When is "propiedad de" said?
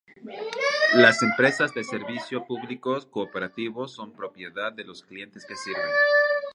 4.13-4.83